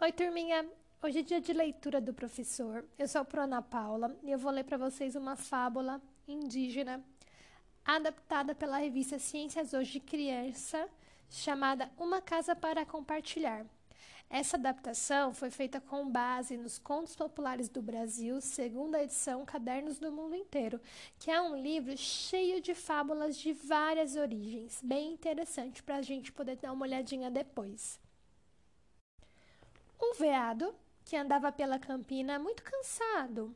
[0.00, 0.64] Oi, turminha!
[1.02, 2.84] Hoje é dia de leitura do professor.
[2.96, 7.04] Eu sou a Ana Paula e eu vou ler para vocês uma fábula indígena
[7.84, 10.88] adaptada pela revista Ciências Hoje de Criança,
[11.28, 13.66] chamada Uma Casa para Compartilhar.
[14.30, 20.12] Essa adaptação foi feita com base nos Contos Populares do Brasil, segunda edição Cadernos do
[20.12, 20.80] Mundo Inteiro,
[21.18, 26.30] que é um livro cheio de fábulas de várias origens, bem interessante para a gente
[26.30, 27.98] poder dar uma olhadinha depois.
[30.00, 33.54] Um veado, que andava pela campina muito cansado,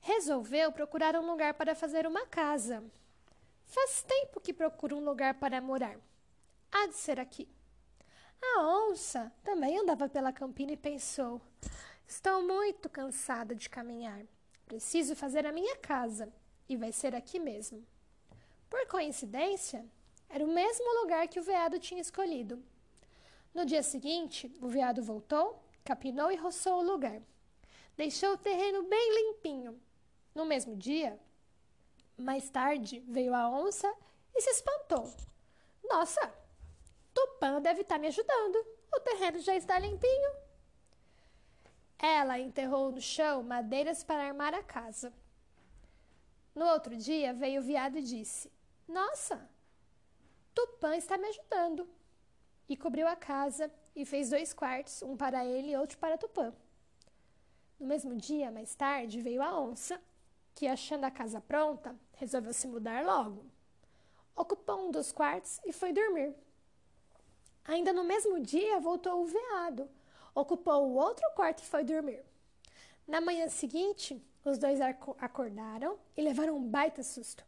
[0.00, 2.82] resolveu procurar um lugar para fazer uma casa.
[3.64, 5.96] Faz tempo que procura um lugar para morar.
[6.72, 7.48] Há de ser aqui.
[8.42, 11.40] A onça também andava pela campina e pensou:
[12.06, 14.24] Estou muito cansada de caminhar.
[14.66, 16.32] Preciso fazer a minha casa
[16.68, 17.86] e vai ser aqui mesmo.
[18.68, 19.84] Por coincidência,
[20.28, 22.62] era o mesmo lugar que o veado tinha escolhido.
[23.52, 27.20] No dia seguinte, o veado voltou capinou e roçou o lugar.
[27.96, 29.80] Deixou o terreno bem limpinho.
[30.34, 31.18] No mesmo dia,
[32.16, 33.92] mais tarde, veio a onça
[34.34, 35.12] e se espantou.
[35.84, 36.32] Nossa,
[37.12, 38.56] Tupã deve estar me ajudando.
[38.94, 40.30] O terreno já está limpinho.
[41.98, 45.12] Ela enterrou no chão madeiras para armar a casa.
[46.54, 48.50] No outro dia veio o viado e disse:
[48.88, 49.48] Nossa,
[50.54, 51.88] Tupã está me ajudando
[52.68, 56.52] e cobriu a casa e fez dois quartos, um para ele e outro para Tupã.
[57.78, 60.00] No mesmo dia, mais tarde, veio a onça,
[60.54, 63.44] que, achando a casa pronta, resolveu se mudar logo.
[64.36, 66.34] Ocupou um dos quartos e foi dormir.
[67.64, 69.88] Ainda no mesmo dia, voltou o veado,
[70.34, 72.22] ocupou o outro quarto e foi dormir.
[73.06, 77.44] Na manhã seguinte, os dois acordaram e levaram um baita susto.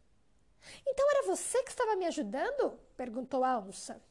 [0.85, 2.79] Então era você que estava me ajudando?
[2.95, 4.01] perguntou a onça.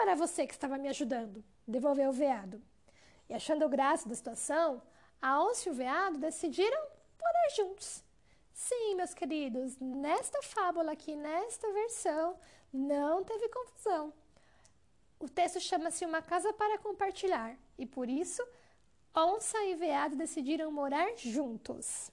[0.00, 1.44] Era você que estava me ajudando?
[1.66, 2.62] Devolveu o veado.
[3.28, 4.80] E achando graça da situação,
[5.20, 6.80] a onça e o veado decidiram
[7.20, 8.04] morar juntos.
[8.52, 12.38] Sim, meus queridos, nesta fábula aqui, nesta versão,
[12.72, 14.12] não teve confusão.
[15.20, 18.42] O texto chama-se Uma Casa para Compartilhar e por isso
[19.14, 22.10] onça e veado decidiram morar juntos.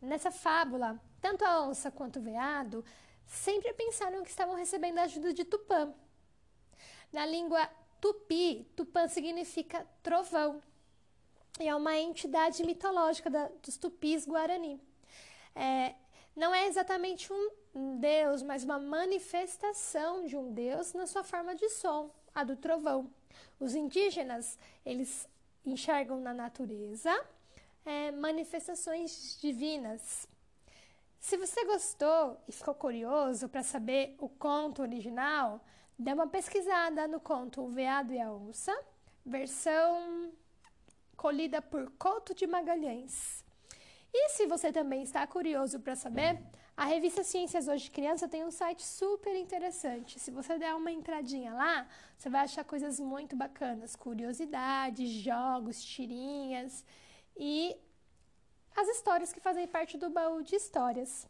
[0.00, 2.84] Nessa fábula, tanto a onça quanto o veado
[3.26, 5.92] sempre pensaram que estavam recebendo a ajuda de Tupã,
[7.14, 7.70] na língua
[8.00, 10.62] tupi, Tupã significa trovão.
[11.60, 14.80] E é uma entidade mitológica da, dos tupis guarani.
[15.54, 15.94] É,
[16.34, 17.32] não é exatamente
[17.72, 22.56] um deus, mas uma manifestação de um deus na sua forma de som, a do
[22.56, 23.08] trovão.
[23.60, 25.28] Os indígenas, eles
[25.64, 27.12] enxergam na natureza
[27.84, 30.28] é, manifestações divinas.
[31.26, 35.60] Se você gostou e ficou curioso para saber o conto original,
[35.98, 38.76] Dê uma pesquisada no conto O Veado e a Onça,
[39.24, 40.32] versão
[41.16, 43.44] colhida por Couto de Magalhães.
[44.12, 46.42] E se você também está curioso para saber,
[46.76, 50.18] a revista Ciências Hoje Criança tem um site super interessante.
[50.18, 51.86] Se você der uma entradinha lá,
[52.18, 56.84] você vai achar coisas muito bacanas, curiosidades, jogos, tirinhas
[57.36, 57.76] e
[58.76, 61.26] as histórias que fazem parte do baú de histórias.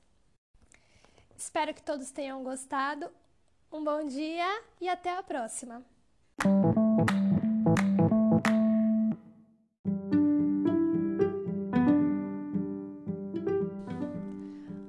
[1.37, 3.10] Espero que todos tenham gostado.
[3.71, 4.47] Um bom dia
[4.81, 5.82] e até a próxima!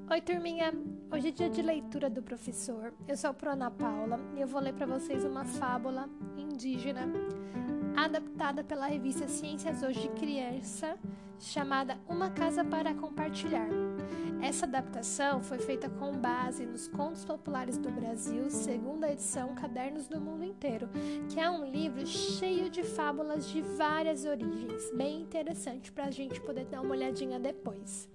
[0.09, 0.73] Oi, turminha!
[1.11, 2.93] Hoje é dia de leitura do professor.
[3.07, 7.07] Eu sou a Ana Paula e eu vou ler para vocês uma fábula indígena
[8.05, 10.95] adaptada pela revista Ciências Hoje de Criança,
[11.39, 13.67] chamada Uma Casa para Compartilhar.
[14.43, 20.21] Essa adaptação foi feita com base nos Contos Populares do Brasil, segunda edição Cadernos do
[20.21, 20.87] Mundo Inteiro,
[21.29, 26.39] que é um livro cheio de fábulas de várias origens, bem interessante para a gente
[26.39, 28.07] poder dar uma olhadinha depois.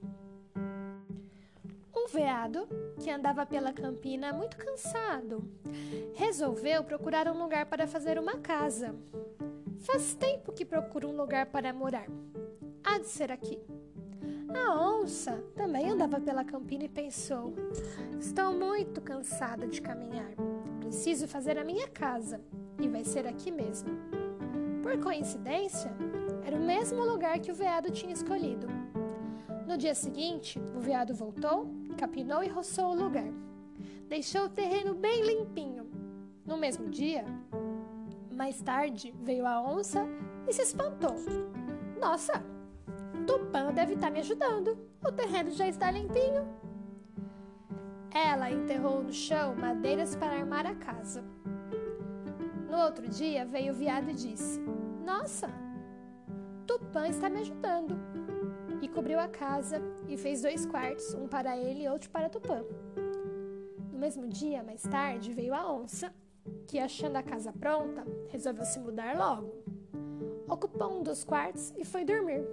[1.93, 2.69] Um veado,
[3.03, 5.43] que andava pela campina muito cansado,
[6.15, 8.95] resolveu procurar um lugar para fazer uma casa.
[9.81, 12.07] Faz tempo que procura um lugar para morar.
[12.85, 13.59] Há de ser aqui.
[14.55, 17.55] A onça também andava pela campina e pensou:
[18.19, 20.33] Estou muito cansada de caminhar.
[20.81, 22.43] Preciso fazer a minha casa
[22.79, 23.91] e vai ser aqui mesmo.
[24.83, 25.91] Por coincidência,
[26.45, 28.67] era o mesmo lugar que o veado tinha escolhido.
[29.67, 33.33] No dia seguinte, o veado voltou, capinou e roçou o lugar.
[34.09, 35.89] Deixou o terreno bem limpinho.
[36.45, 37.25] No mesmo dia,
[38.41, 40.03] mais tarde, veio a onça
[40.49, 41.15] e se espantou.
[42.01, 42.43] Nossa,
[43.27, 44.79] Tupã deve estar me ajudando.
[45.07, 46.49] O terreno já está limpinho.
[48.11, 51.23] Ela enterrou no chão madeiras para armar a casa.
[52.67, 54.59] No outro dia veio o viado e disse:
[55.05, 55.51] Nossa,
[56.67, 57.95] Tupã está me ajudando.
[58.81, 62.65] E cobriu a casa e fez dois quartos, um para ele e outro para Tupã.
[63.93, 66.11] No mesmo dia, mais tarde, veio a onça,
[66.71, 69.53] que achando a casa pronta, resolveu se mudar logo.
[70.49, 72.47] Ocupou um dos quartos e foi dormir.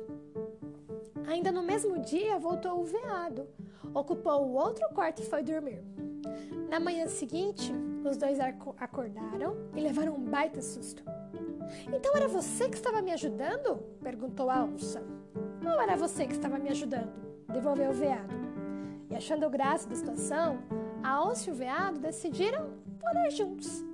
[1.27, 3.47] Ainda no mesmo dia, voltou o veado,
[3.93, 5.83] ocupou o outro quarto e foi dormir.
[6.67, 7.71] Na manhã seguinte,
[8.03, 11.03] os dois acordaram e levaram um baita susto.
[11.93, 13.77] Então era você que estava me ajudando?
[14.01, 15.03] perguntou a onça.
[15.61, 17.13] Não era você que estava me ajudando,
[17.53, 18.33] devolveu o veado.
[19.11, 20.57] E achando graça da situação,
[21.03, 22.67] a onça e o veado decidiram
[22.99, 23.85] morar juntos.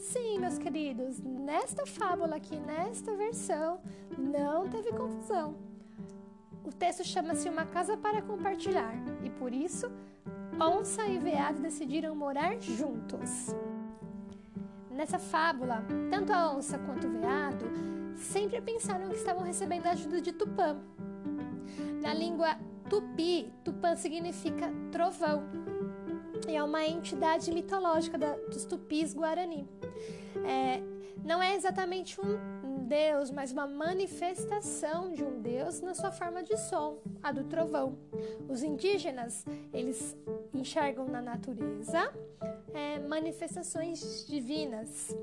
[0.00, 3.80] Sim, meus queridos, nesta fábula aqui, nesta versão,
[4.16, 5.54] não teve confusão.
[6.64, 9.92] O texto chama-se Uma Casa para Compartilhar e por isso
[10.58, 13.54] onça e veado decidiram morar juntos.
[14.90, 17.66] Nessa fábula, tanto a onça quanto o veado
[18.16, 20.78] sempre pensaram que estavam recebendo a ajuda de Tupã.
[22.00, 22.56] Na língua
[22.88, 25.44] tupi, Tupã significa trovão
[26.56, 29.68] é uma entidade mitológica da, dos tupis guarani.
[30.44, 30.80] É,
[31.24, 36.56] não é exatamente um deus, mas uma manifestação de um deus na sua forma de
[36.56, 37.96] som, a do trovão.
[38.48, 40.16] Os indígenas, eles
[40.52, 42.12] enxergam na natureza
[42.74, 45.14] é, manifestações divinas.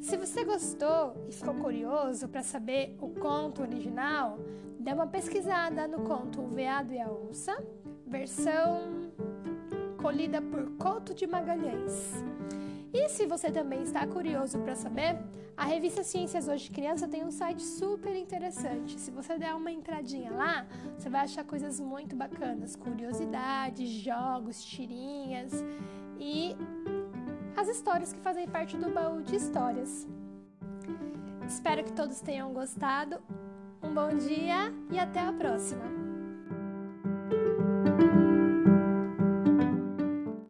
[0.00, 4.38] Se você gostou e ficou curioso para saber o conto original,
[4.80, 7.56] dê uma pesquisada no conto O Veado e a Onça,
[8.04, 9.11] versão
[10.02, 12.12] colhida por Couto de Magalhães.
[12.92, 15.16] E se você também está curioso para saber,
[15.56, 18.98] a revista Ciências Hoje Criança tem um site super interessante.
[18.98, 20.66] Se você der uma entradinha lá,
[20.98, 25.52] você vai achar coisas muito bacanas, curiosidades, jogos, tirinhas
[26.18, 26.56] e
[27.56, 30.06] as histórias que fazem parte do baú de histórias.
[31.46, 33.22] Espero que todos tenham gostado.
[33.80, 36.01] Um bom dia e até a próxima!